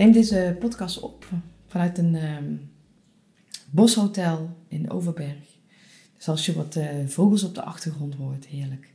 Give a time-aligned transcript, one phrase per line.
[0.00, 1.26] Neem deze podcast op
[1.66, 2.70] vanuit een um,
[3.70, 5.58] boshotel in Overberg.
[6.16, 8.92] Dus als je wat uh, vogels op de achtergrond hoort, heerlijk.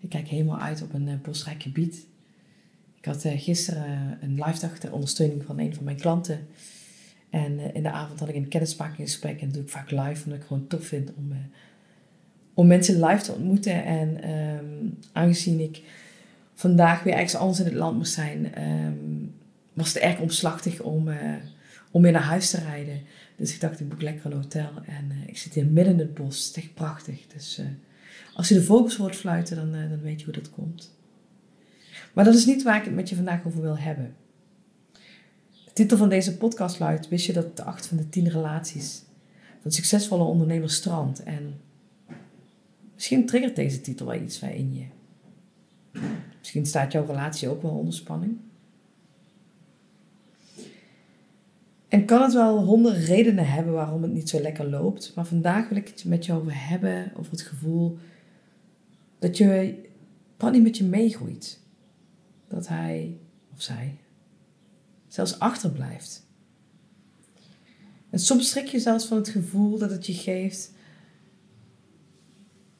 [0.00, 2.06] Ik kijk helemaal uit op een uh, bosrijk gebied.
[2.98, 6.46] Ik had uh, gisteren een live dag ter ondersteuning van een van mijn klanten.
[7.30, 9.40] En in de avond had ik een kennismakingsgesprek.
[9.40, 11.32] En dat doe ik vaak live, omdat ik gewoon tof vind om,
[12.54, 13.84] om mensen live te ontmoeten.
[13.84, 15.82] En um, aangezien ik
[16.54, 19.21] vandaag weer ergens anders in het land moest zijn, um,
[19.72, 21.34] was het erg omslachtig om, uh,
[21.90, 23.00] om weer naar huis te rijden.
[23.36, 24.70] Dus ik dacht, ik boek lekker een hotel.
[24.86, 26.46] En uh, ik zit hier midden in het bos.
[26.46, 27.26] Het is echt prachtig.
[27.26, 27.66] Dus uh,
[28.34, 30.94] als je de vogels hoort fluiten, dan, dan weet je hoe dat komt.
[32.12, 34.14] Maar dat is niet waar ik het met je vandaag over wil hebben.
[35.64, 39.02] De titel van deze podcast luidt: Wist je dat de acht van de tien relaties
[39.62, 41.22] van succesvolle ondernemers strandt?
[41.22, 41.60] En
[42.94, 44.84] misschien triggert deze titel wel iets in je.
[46.38, 48.36] Misschien staat jouw relatie ook wel onder spanning.
[51.92, 55.12] En kan het wel honderd redenen hebben waarom het niet zo lekker loopt.
[55.14, 57.98] Maar vandaag wil ik het met je over hebben, over het gevoel
[59.18, 59.74] dat je
[60.36, 61.60] partner niet met je meegroeit.
[62.48, 63.16] Dat hij
[63.54, 63.96] of zij
[65.08, 66.26] zelfs achterblijft.
[68.10, 70.72] En soms schrik je zelfs van het gevoel dat het je geeft,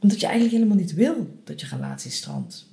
[0.01, 2.71] omdat je eigenlijk helemaal niet wil dat je relatie strandt.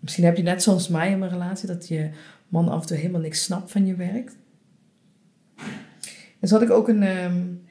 [0.00, 2.10] Misschien heb je net zoals mij in mijn relatie dat je
[2.54, 4.32] man af en toe helemaal niks snapt van je werk.
[6.40, 7.62] En zo had ik ook een, um,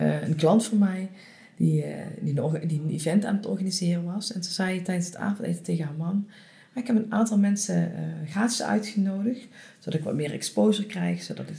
[0.00, 1.10] uh, een klant van mij
[1.56, 4.32] die, uh, die, een, die, event aan het organiseren was.
[4.32, 6.28] En ze zei tijdens het avondeten tegen haar man:
[6.74, 9.46] Ik heb een aantal mensen uh, gratis uitgenodigd,
[9.78, 11.56] zodat ik wat meer exposure krijg, zodat ik,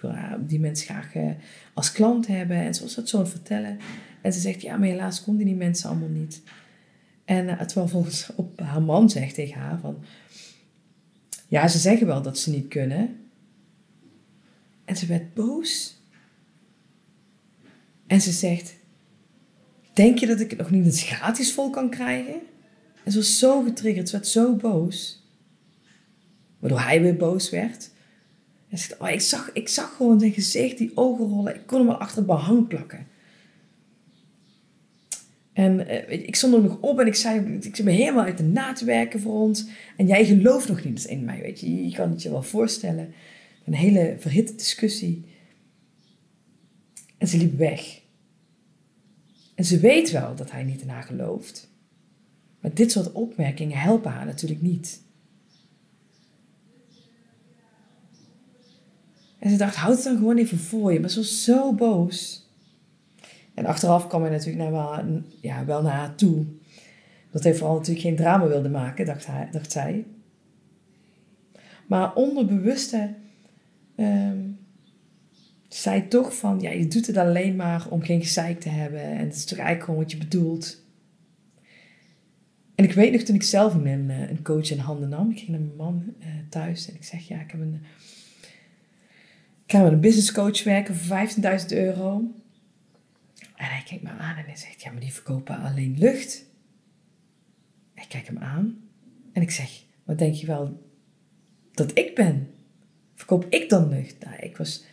[0.00, 1.34] wil die mensen graag
[1.74, 2.56] als klant hebben.
[2.56, 3.78] En zo was dat zo vertellen.
[4.22, 6.42] En ze zegt: Ja, maar helaas konden die mensen allemaal niet.
[7.24, 10.04] En terwijl volgens op haar man zegt tegen haar van...
[11.54, 13.16] Ja, ze zeggen wel dat ze niet kunnen.
[14.84, 16.00] En ze werd boos.
[18.06, 18.74] En ze zegt...
[19.92, 22.40] Denk je dat ik het nog niet eens gratis vol kan krijgen?
[23.04, 24.08] En ze was zo getriggerd.
[24.08, 25.26] Ze werd zo boos.
[26.58, 27.90] Waardoor hij weer boos werd.
[28.68, 31.54] En ze zegt, oh, ik, zag, ik zag gewoon zijn gezicht, die ogen rollen.
[31.54, 33.06] Ik kon hem wel achter behang plakken.
[35.54, 38.44] En uh, ik stond er nog op en ik zei, ik ben helemaal uit de
[38.44, 39.66] na te werken voor ons.
[39.96, 41.88] En jij gelooft nog niet in mij, weet je.
[41.88, 43.14] Je kan het je wel voorstellen.
[43.64, 45.24] Een hele verhitte discussie.
[47.18, 48.00] En ze liep weg.
[49.54, 51.70] En ze weet wel dat hij niet in haar gelooft.
[52.60, 55.02] Maar dit soort opmerkingen helpen haar natuurlijk niet.
[59.38, 61.00] En ze dacht, houd het dan gewoon even voor je.
[61.00, 62.43] Maar ze was zo boos.
[63.54, 66.44] En achteraf kwam hij natuurlijk naar wel, ja, wel naar haar toe.
[67.30, 70.04] Dat hij vooral natuurlijk geen drama wilde maken, dacht, hij, dacht zij.
[71.86, 73.14] Maar onderbewuste
[73.96, 74.58] um,
[75.68, 79.00] zei toch van, ja, je doet het alleen maar om geen gezeik te hebben.
[79.00, 80.82] En het is toch eigenlijk gewoon wat je bedoelt.
[82.74, 85.30] En ik weet nog toen ik zelf een, eh, een coach in handen nam.
[85.30, 87.82] Ik ging naar mijn man uh, thuis en ik zeg, ja, ik heb een...
[89.66, 91.28] Ik ga met een business coach werken voor
[91.60, 92.22] 15.000 euro.
[93.54, 96.44] En hij kijkt me aan en hij zegt, ja, maar die verkopen alleen lucht.
[97.94, 98.88] Ik kijk hem aan
[99.32, 100.82] en ik zeg, wat denk je wel
[101.72, 102.50] dat ik ben?
[103.14, 104.24] Verkoop ik dan lucht?
[104.24, 104.84] Nou, ik was,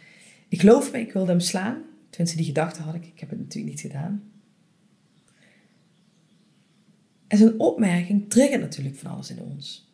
[0.48, 1.82] ik geloof me, ik wilde hem slaan.
[2.10, 3.06] Tenminste, die gedachte had ik.
[3.06, 4.32] Ik heb het natuurlijk niet gedaan.
[7.28, 9.90] En zo'n opmerking triggert natuurlijk van alles in ons.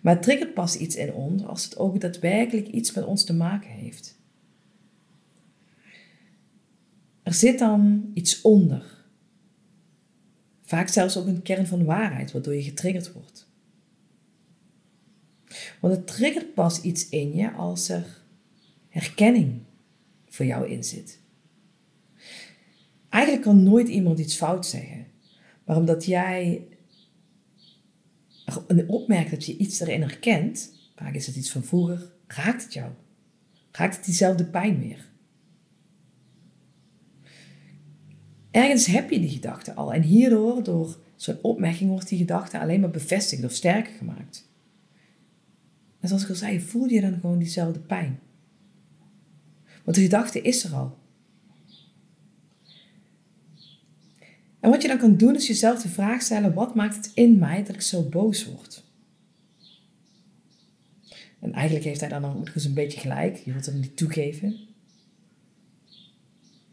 [0.00, 3.34] Maar het triggert pas iets in ons als het ook daadwerkelijk iets met ons te
[3.34, 4.20] maken heeft.
[7.32, 9.04] Er zit dan iets onder.
[10.62, 13.48] Vaak zelfs ook een kern van waarheid, waardoor je getriggerd wordt.
[15.80, 18.22] Want het triggert pas iets in je als er
[18.88, 19.60] herkenning
[20.28, 21.20] voor jou in zit.
[23.08, 25.06] Eigenlijk kan nooit iemand iets fout zeggen.
[25.64, 26.66] Maar omdat jij
[28.86, 32.90] opmerkt dat je iets erin herkent, vaak is het iets van vroeger, raakt het jou.
[33.70, 35.10] Raakt het diezelfde pijn weer.
[38.52, 39.92] Ergens heb je die gedachte al.
[39.92, 44.50] En hierdoor, door zo'n opmerking, wordt die gedachte alleen maar bevestigd of sterker gemaakt.
[46.00, 48.20] En zoals ik al zei, voel je dan gewoon diezelfde pijn.
[49.84, 50.98] Want de gedachte is er al.
[54.60, 57.38] En wat je dan kan doen is jezelf de vraag stellen: wat maakt het in
[57.38, 58.84] mij dat ik zo boos word?
[61.40, 63.36] En eigenlijk heeft hij dan ook eens een beetje gelijk.
[63.36, 64.58] Je wilt hem niet toegeven.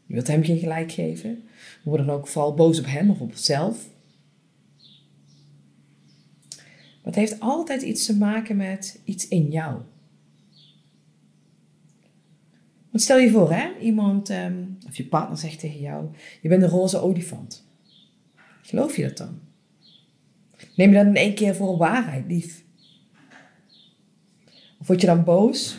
[0.09, 1.43] Je wilt hem geen gelijk geven.
[1.83, 3.89] We worden dan ook vooral boos op hem of op onszelf.
[6.47, 9.81] Maar het heeft altijd iets te maken met iets in jou.
[12.89, 16.09] Want stel je voor, hè, iemand, ehm, of je partner zegt tegen jou:
[16.41, 17.67] Je bent een roze olifant.
[18.61, 19.39] Geloof je dat dan?
[20.75, 22.63] Neem je dat in één keer voor waarheid, lief?
[24.79, 25.77] Of word je dan boos?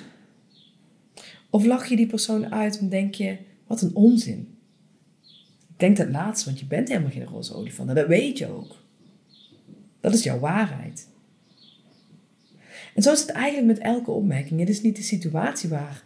[1.51, 3.39] Of lach je die persoon uit en denk je,
[3.71, 4.59] wat een onzin.
[5.69, 7.89] Ik denk dat laatste, want je bent helemaal geen roze olifant.
[7.89, 8.77] En dat weet je ook.
[10.01, 11.09] Dat is jouw waarheid.
[12.95, 14.61] En zo is het eigenlijk met elke opmerking.
[14.61, 16.03] Het is niet de situatie waar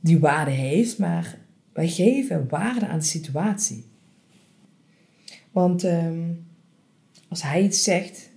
[0.00, 1.38] die waarde heeft, maar
[1.72, 3.84] wij geven waarde aan de situatie.
[5.50, 6.32] Want ehm,
[7.28, 8.30] als hij iets zegt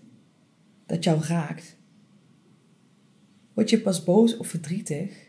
[0.86, 1.76] dat jou raakt,
[3.54, 5.29] word je pas boos of verdrietig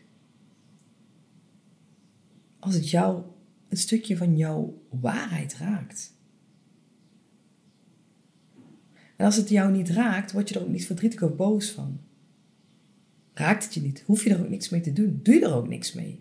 [2.61, 3.23] als het jou
[3.69, 6.13] een stukje van jouw waarheid raakt.
[9.15, 11.99] En als het jou niet raakt, word je er ook niet verdrietig of boos van.
[13.33, 15.19] Raakt het je niet, hoef je er ook niks mee te doen.
[15.23, 16.19] Doe je er ook niks mee.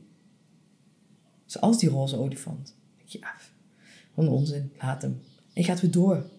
[1.47, 2.77] Zoals die roze olifant.
[3.05, 3.35] Ja,
[4.15, 5.21] van onzin, laat hem.
[5.53, 6.31] En gaat weer door.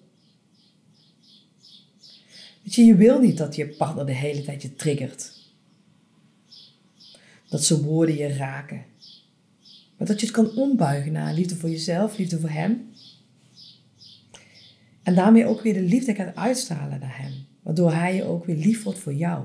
[2.63, 5.49] Weet je, je wil niet dat je partner de hele tijd je triggert.
[7.49, 8.85] Dat zijn woorden je raken.
[10.01, 12.89] Maar dat je het kan ombuigen naar liefde voor jezelf, liefde voor hem.
[15.03, 17.31] En daarmee ook weer de liefde gaat uitstralen naar hem.
[17.61, 19.43] Waardoor hij je ook weer lief wordt voor jou.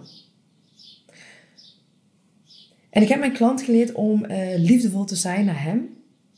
[2.91, 5.89] En ik heb mijn klant geleerd om uh, liefdevol te zijn naar hem,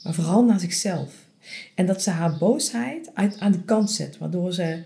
[0.03, 1.15] maar vooral naar zichzelf.
[1.75, 4.83] En dat ze haar boosheid uit, aan de kant zet, waardoor ze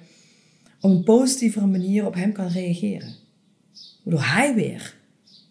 [0.81, 3.15] op een positievere manier op hem kan reageren.
[4.03, 4.97] Waardoor hij weer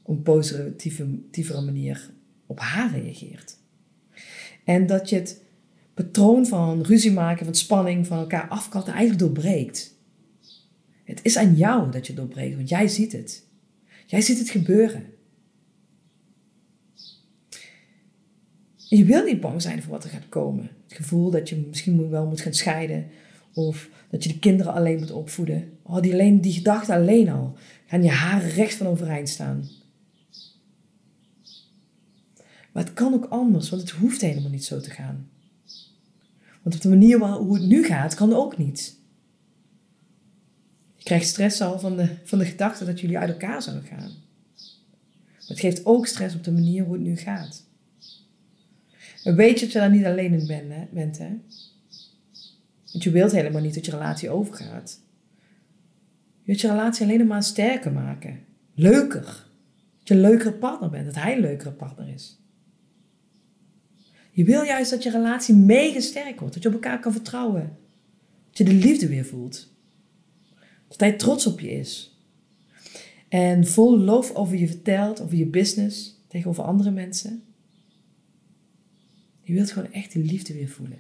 [0.02, 2.10] op een positievere manier
[2.46, 3.60] op haar reageert.
[4.64, 5.42] En dat je het
[5.94, 9.94] patroon van ruzie maken, van spanning, van elkaar afkatten eigenlijk doorbreekt.
[11.04, 13.44] Het is aan jou dat je doorbreekt, want jij ziet het.
[14.06, 15.04] Jij ziet het gebeuren.
[18.98, 20.70] je wil niet bang zijn voor wat er gaat komen.
[20.88, 23.08] Het gevoel dat je misschien wel moet gaan scheiden.
[23.54, 25.70] Of dat je de kinderen alleen moet opvoeden.
[25.84, 27.56] Oh, die, alleen, die gedachte alleen al.
[27.86, 29.70] Gaan je haren recht van overeind staan.
[32.72, 35.30] Maar het kan ook anders, want het hoeft helemaal niet zo te gaan.
[36.62, 38.96] Want op de manier waar, hoe het nu gaat, kan ook niet.
[40.96, 44.12] Je krijgt stress al van de, van de gedachte dat jullie uit elkaar zouden gaan.
[45.30, 47.64] Maar het geeft ook stress op de manier hoe het nu gaat.
[49.24, 50.88] En weet je dat je daar niet alleen in bent, hè?
[50.92, 51.30] bent, hè?
[52.92, 55.00] Want je wilt helemaal niet dat je relatie overgaat.
[56.40, 58.40] Je wilt je relatie alleen maar sterker maken.
[58.74, 59.24] Leuker.
[60.00, 61.06] Dat je een leukere partner bent.
[61.06, 62.41] Dat hij een leukere partner is.
[64.42, 66.54] Je wil juist dat je relatie mega sterk wordt.
[66.54, 67.78] Dat je op elkaar kan vertrouwen.
[68.48, 69.74] Dat je de liefde weer voelt.
[70.88, 72.20] Dat hij trots op je is.
[73.28, 77.44] En vol lof over je vertelt, over je business, tegenover andere mensen.
[79.42, 81.00] Je wilt gewoon echt die liefde weer voelen.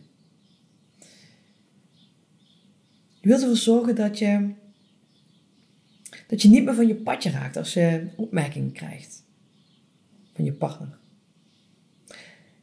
[3.21, 4.49] Je wilt ervoor zorgen dat je,
[6.27, 9.23] dat je niet meer van je padje raakt als je opmerkingen krijgt
[10.33, 11.00] van je partner.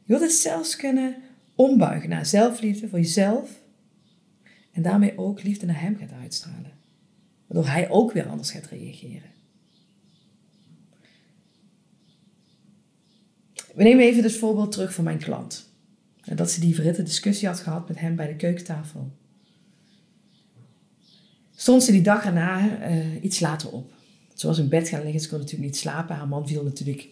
[0.09, 1.15] Je wilt het zelfs kunnen
[1.55, 3.61] ombuigen naar zelfliefde voor jezelf
[4.71, 6.71] en daarmee ook liefde naar hem gaat uitstralen.
[7.47, 9.29] Waardoor hij ook weer anders gaat reageren.
[13.73, 15.69] We nemen even het voorbeeld terug van mijn klant
[16.35, 19.11] dat ze die verhitte discussie had gehad met hem bij de keukentafel.
[21.55, 23.91] Stond ze die dag erna uh, iets later op.
[24.33, 26.15] Ze was in bed gaan liggen, ze kon natuurlijk niet slapen.
[26.15, 27.07] Haar man viel natuurlijk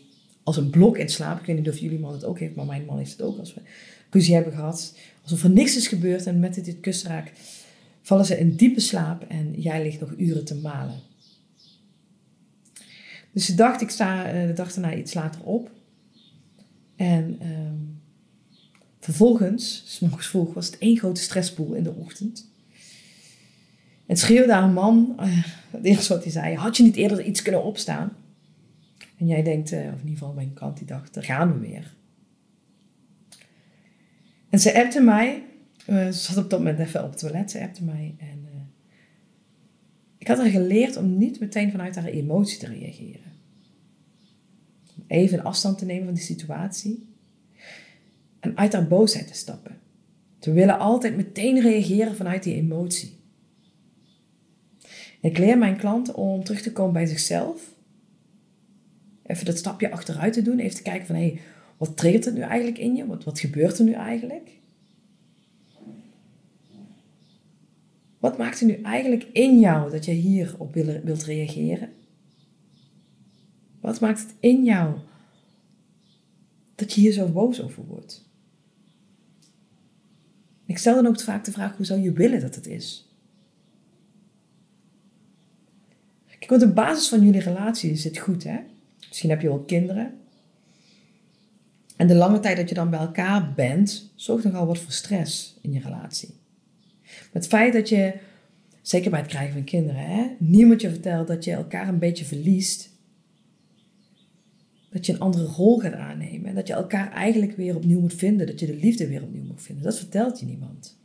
[0.48, 1.40] als een blok in slaap.
[1.40, 3.40] Ik weet niet of jullie man het ook heeft, maar mijn man heeft het ook
[3.40, 3.62] als we
[4.10, 4.98] ruzie hebben gehad.
[5.24, 7.32] Alsof er niks is gebeurd en met dit kusraak
[8.02, 11.00] vallen ze in diepe slaap en jij ligt nog uren te malen.
[13.32, 15.72] Dus ze dacht, ik sta uh, de dag daarna iets later op.
[16.96, 17.48] En uh,
[19.00, 22.50] Vervolgens, s vroeg, was het één grote stresspoel in de ochtend.
[24.06, 27.42] En schreeuwde haar man, uh, het eerste wat hij zei, had je niet eerder iets
[27.42, 28.16] kunnen opstaan?
[29.18, 31.96] En jij denkt, uh, of in ieder geval mijn kant, die dacht, gaan we weer.
[34.50, 35.44] En ze appte mij,
[35.90, 38.48] uh, ze zat op dat moment even op het toilet, ze appte mij en
[40.18, 43.32] ik Ik had haar geleerd om niet meteen vanuit haar emotie te reageren.
[45.08, 47.08] Even afstand te nemen van die situatie.
[48.40, 49.80] En uit haar boosheid te stappen.
[50.40, 53.20] We willen altijd meteen reageren vanuit die emotie.
[55.22, 57.76] ik leer mijn klanten om terug te komen bij zichzelf.
[59.28, 60.60] Even dat stapje achteruit te doen.
[60.60, 61.40] Even te kijken van, hé, hey,
[61.78, 63.06] wat triggert het nu eigenlijk in je?
[63.06, 64.50] Wat, wat gebeurt er nu eigenlijk?
[68.20, 71.90] Wat maakt er nu eigenlijk in jou dat je hierop wilt reageren?
[73.80, 74.96] Wat maakt het in jou
[76.76, 78.26] dat je hier zo boos over wordt?
[80.66, 83.08] Ik stel dan ook vaak de vraag, hoe zou je willen dat het is?
[86.40, 88.60] Kijk, want de basis van jullie relatie zit goed, hè?
[89.18, 90.14] Misschien heb je wel kinderen.
[91.96, 95.58] En de lange tijd dat je dan bij elkaar bent, zorgt nogal wat voor stress
[95.62, 96.30] in je relatie.
[97.32, 98.14] Het feit dat je,
[98.82, 102.26] zeker bij het krijgen van kinderen, hè, niemand je vertelt dat je elkaar een beetje
[102.26, 102.90] verliest.
[104.90, 106.50] Dat je een andere rol gaat aannemen.
[106.50, 108.48] En dat je elkaar eigenlijk weer opnieuw moet vinden.
[108.48, 109.84] Dat je de liefde weer opnieuw moet vinden.
[109.84, 110.98] Dat vertelt je niemand.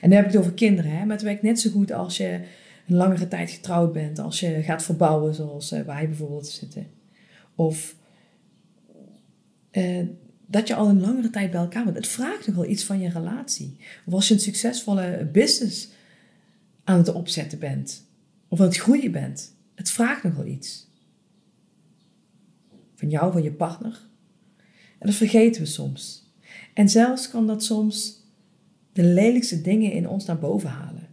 [0.00, 0.90] En dan heb ik het over kinderen.
[0.90, 1.04] Hè?
[1.04, 2.40] Maar het werkt net zo goed als je
[2.86, 4.18] een langere tijd getrouwd bent.
[4.18, 7.00] Als je gaat verbouwen zoals uh, wij bijvoorbeeld zitten.
[7.54, 7.96] Of
[9.72, 10.06] uh,
[10.46, 11.96] dat je al een langere tijd bij elkaar bent.
[11.96, 13.76] Het vraagt nogal iets van je relatie.
[14.06, 15.88] Of als je een succesvolle business
[16.84, 18.06] aan het opzetten bent.
[18.48, 19.54] Of aan het groeien bent.
[19.74, 20.90] Het vraagt nogal iets.
[22.94, 24.00] Van jou, van je partner.
[24.98, 26.30] En dat vergeten we soms.
[26.74, 28.20] En zelfs kan dat soms
[28.92, 31.08] de lelijkste dingen in ons naar boven halen.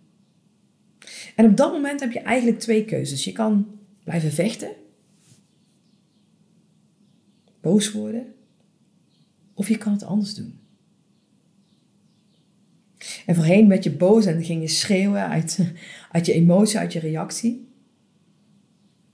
[1.36, 3.24] En op dat moment heb je eigenlijk twee keuzes.
[3.24, 4.69] Je kan blijven vechten.
[7.62, 8.34] Boos worden
[9.54, 10.60] of je kan het anders doen.
[13.25, 15.60] En voorheen werd je boos en ging je schreeuwen uit,
[16.12, 17.68] uit je emotie, uit je reactie.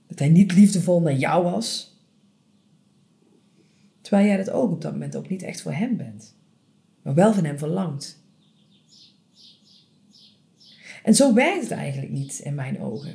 [0.06, 1.96] Dat hij niet liefdevol naar jou was.
[4.00, 6.34] Terwijl jij dat ook op dat moment ook niet echt voor hem bent.
[7.02, 8.24] Maar wel van hem verlangt.
[11.02, 13.14] En zo werkt het eigenlijk niet in mijn ogen.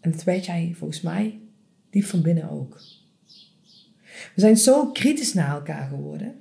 [0.00, 1.40] En dat weet jij volgens mij
[1.90, 2.80] diep van binnen ook.
[4.34, 6.34] We zijn zo kritisch naar elkaar geworden.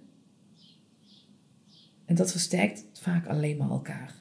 [2.05, 4.13] En dat versterkt vaak alleen maar elkaar.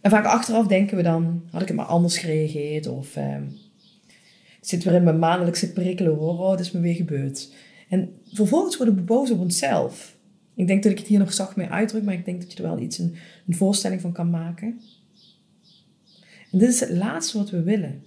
[0.00, 3.16] En vaak achteraf denken we dan, had ik het maar anders gereageerd of
[4.60, 7.52] ik zit weer in mijn maandelijkse prikkelen hoor, oh, dat is me weer gebeurd.
[7.88, 10.16] En vervolgens worden we boos op onszelf.
[10.54, 12.62] Ik denk dat ik het hier nog zacht mee uitdruk, maar ik denk dat je
[12.62, 14.80] er wel iets een, een voorstelling van kan maken.
[16.52, 18.02] En dit is het laatste wat we willen.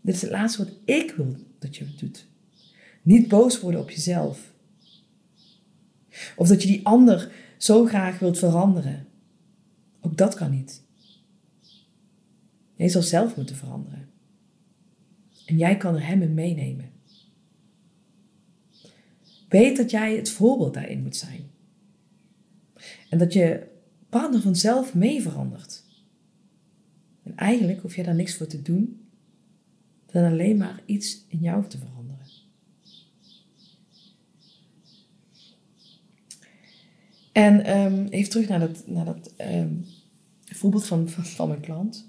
[0.00, 2.26] Dit is het laatste wat ik wil dat je doet.
[3.04, 4.52] Niet boos worden op jezelf.
[6.36, 9.06] Of dat je die ander zo graag wilt veranderen.
[10.00, 10.82] Ook dat kan niet.
[12.74, 14.08] Jij zal zelf moeten veranderen.
[15.46, 16.90] En jij kan er hem in meenemen.
[19.48, 21.50] Weet dat jij het voorbeeld daarin moet zijn.
[23.10, 23.66] En dat je
[24.08, 25.84] partner vanzelf mee verandert.
[27.22, 29.06] En eigenlijk hoef je daar niks voor te doen,
[30.06, 31.93] dan alleen maar iets in jou te veranderen.
[37.34, 39.84] En um, even terug naar dat, naar dat um,
[40.44, 42.06] voorbeeld van, van, mijn klant.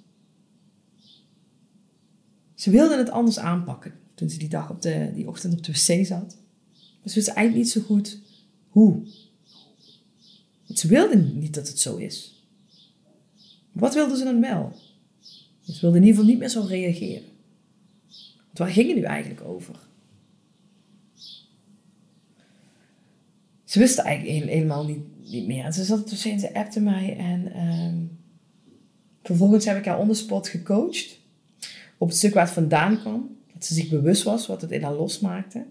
[2.55, 5.71] Ze wilde het anders aanpakken toen ze die dag op de, die ochtend op de
[5.71, 6.37] wc zat.
[6.73, 8.19] Maar ze wist eigenlijk niet zo goed
[8.69, 9.07] hoe.
[10.73, 12.45] Ze wilde niet dat het zo is.
[13.71, 14.75] Wat wilde ze dan wel?
[15.61, 17.27] Ze wilde in ieder geval niet meer zo reageren.
[18.45, 19.75] Want waar ging het nu eigenlijk over?
[23.63, 25.63] Ze wist eigenlijk helemaal niet, niet meer.
[25.63, 27.17] En ze zat en ze appte mij.
[27.17, 28.19] En um,
[29.23, 31.19] vervolgens heb ik haar on spot gecoacht.
[31.97, 33.37] Op het stuk waar het vandaan kwam.
[33.53, 35.65] Dat ze zich bewust was wat het in haar losmaakte.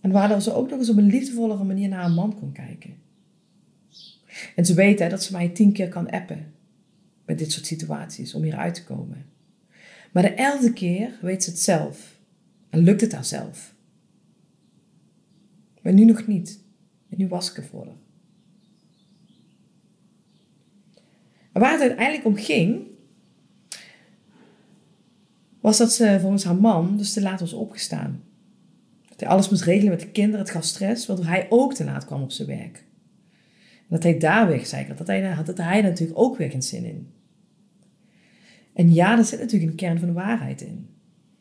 [0.00, 2.94] En waar ze ook nog eens op een liefdevollere manier naar een man kon kijken.
[4.56, 6.54] En ze weet hè, dat ze mij tien keer kan appen.
[7.24, 8.34] Met dit soort situaties.
[8.34, 9.26] Om hieruit te komen.
[10.12, 12.18] Maar de elfde keer weet ze het zelf.
[12.70, 13.74] En lukt het haar zelf.
[15.82, 16.64] Maar nu nog niet.
[17.08, 17.72] En nu was ik.
[21.52, 22.86] Maar waar het uiteindelijk om ging,
[25.60, 28.22] was dat ze volgens haar man dus te laat was opgestaan.
[29.08, 31.84] Dat hij alles moest regelen met de kinderen, het gaf stress, waardoor hij ook te
[31.84, 32.84] laat kwam op zijn werk.
[33.78, 36.84] En dat hij daar gezegd dat hij, had dat hij natuurlijk ook weer geen zin
[36.84, 37.10] in.
[38.72, 40.88] En ja, er zit natuurlijk een kern van de waarheid in.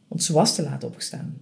[0.08, 1.38] Want ze was te laat opgestaan.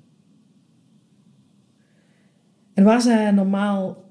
[2.73, 4.03] En waar ze normaal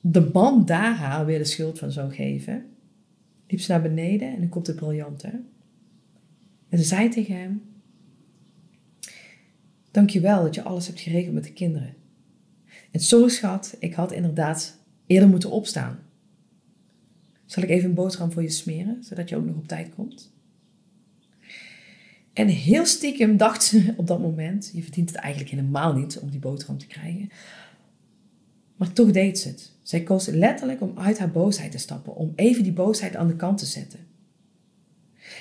[0.00, 2.66] de man daar haar weer de schuld van zou geven,
[3.46, 5.32] liep ze naar beneden en dan komt het briljant, hè.
[6.68, 7.62] En ze zei tegen hem,
[9.90, 11.94] dankjewel dat je alles hebt geregeld met de kinderen.
[12.90, 15.98] En sorry schat, ik had inderdaad eerder moeten opstaan.
[17.46, 20.32] Zal ik even een boterham voor je smeren, zodat je ook nog op tijd komt?
[22.32, 26.30] En heel stiekem dacht ze op dat moment, je verdient het eigenlijk helemaal niet om
[26.30, 27.30] die boterham te krijgen.
[28.76, 29.72] Maar toch deed ze het.
[29.90, 33.36] Zij koos letterlijk om uit haar boosheid te stappen, om even die boosheid aan de
[33.36, 34.00] kant te zetten.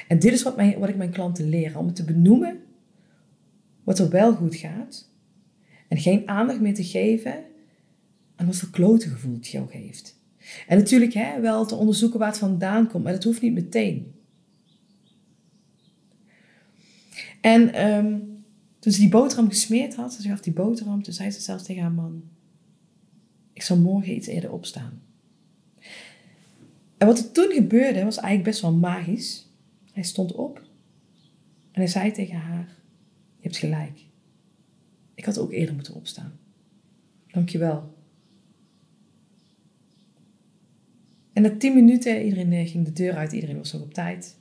[0.08, 2.60] En dit is wat, wat ik mijn klanten leer, om het te benoemen
[3.84, 5.10] wat er wel goed gaat
[5.88, 7.44] en geen aandacht meer te geven
[8.36, 10.20] aan wat voor klote gevoel het jou geeft.
[10.68, 14.14] En natuurlijk hè, wel te onderzoeken waar het vandaan komt, maar dat hoeft niet meteen.
[17.42, 18.44] En um,
[18.80, 21.82] toen ze die boterham gesmeerd had, ze gaf die boterham, toen zei ze zelfs tegen
[21.82, 22.24] haar man,
[23.60, 25.02] ik zal morgen iets eerder opstaan.
[26.98, 29.48] En wat er toen gebeurde was eigenlijk best wel magisch.
[29.94, 30.58] Hij stond op
[31.72, 32.68] en hij zei tegen haar,
[33.36, 34.00] je hebt gelijk.
[35.14, 36.40] Ik had ook eerder moeten opstaan.
[37.32, 37.94] Dankjewel.
[41.34, 44.38] En na tien minuten, iedereen eh, ging de deur uit, iedereen was ook op tijd.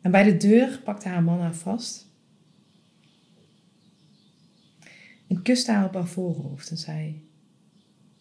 [0.00, 2.06] En bij de deur pakte haar man haar vast.
[5.26, 7.22] En kuste haar op haar voorhoofd en zei: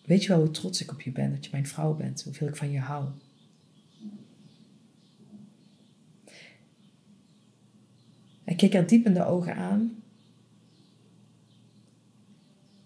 [0.06, 2.48] Weet je wel hoe trots ik op je ben, dat je mijn vrouw bent, hoeveel
[2.48, 3.10] ik van je hou.
[8.44, 10.04] Hij keek haar diep in de ogen aan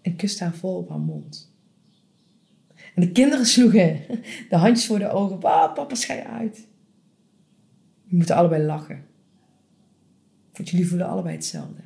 [0.02, 1.52] en kuste haar vol op haar mond.
[2.94, 4.00] En de kinderen sloegen
[4.48, 5.38] de handjes voor de ogen.
[5.38, 6.66] Papa, papa, schei uit.
[8.04, 9.06] We moeten allebei lachen.
[10.52, 11.82] Want jullie voelen allebei hetzelfde.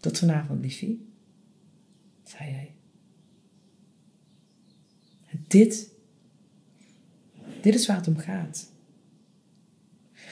[0.00, 1.07] Tot vanavond, liefie,
[2.38, 2.72] zei hij.
[5.48, 5.90] Dit,
[7.60, 8.72] dit is waar het om gaat.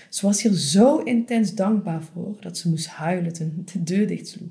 [0.09, 4.29] Ze was hier zo intens dankbaar voor dat ze moest huilen toen de deur dicht
[4.29, 4.51] sloeg.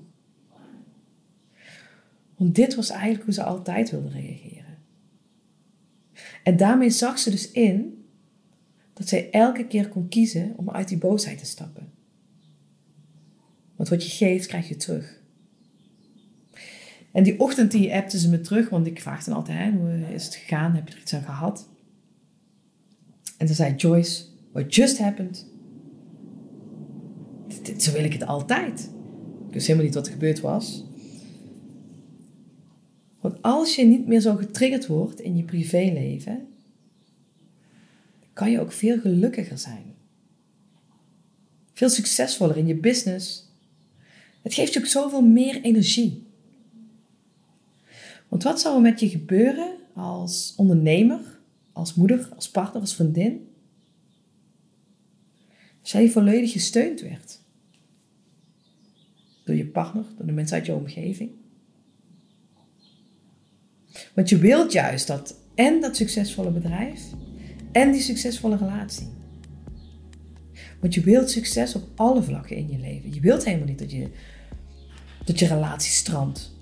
[2.36, 4.78] Want dit was eigenlijk hoe ze altijd wilde reageren.
[6.44, 8.06] En daarmee zag ze dus in
[8.94, 11.92] dat zij elke keer kon kiezen om uit die boosheid te stappen.
[13.76, 15.24] Want wat je geeft, krijg je terug.
[17.16, 20.26] En die ochtend die appte ze me terug, want ik vraag dan altijd, hoe is
[20.26, 20.76] het gegaan?
[20.76, 21.70] Heb je er iets aan gehad?
[23.38, 25.46] En ze zei Joyce, what just happened?
[27.78, 28.80] Zo wil ik het altijd.
[29.48, 30.86] Ik wist helemaal niet wat er gebeurd was.
[33.20, 36.48] Want als je niet meer zo getriggerd wordt in je privéleven,
[38.34, 39.94] kan je ook veel gelukkiger zijn.
[41.74, 43.52] Veel succesvoller in je business.
[44.42, 46.25] Het geeft je ook zoveel meer energie.
[48.36, 51.40] Want wat zou er met je gebeuren als ondernemer,
[51.72, 53.48] als moeder, als partner, als vriendin?
[55.82, 57.42] Als jij volledig gesteund werd.
[59.46, 61.32] Door je partner, door de mensen uit je omgeving.
[64.16, 67.02] Want je wilt juist dat en dat succesvolle bedrijf
[67.72, 69.08] en die succesvolle relatie.
[70.80, 73.14] Want je wilt succes op alle vlakken in je leven.
[73.14, 74.10] Je wilt helemaal niet dat je,
[75.26, 76.55] dat je relatie strandt.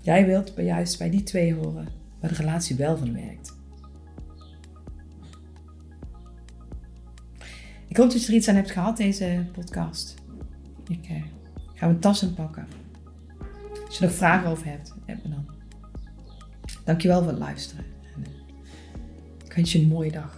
[0.00, 1.88] Jij wilt juist bij die twee horen
[2.20, 3.56] waar de relatie wel van werkt.
[7.88, 10.14] Ik hoop dat je er iets aan hebt gehad, deze podcast.
[10.88, 11.22] Ik eh,
[11.74, 12.66] ga mijn tas inpakken.
[13.86, 15.46] Als je nog vragen over hebt, heb me dan.
[16.84, 17.84] Dankjewel voor het luisteren.
[18.14, 18.26] En, uh,
[19.44, 20.37] ik wens je een mooie dag.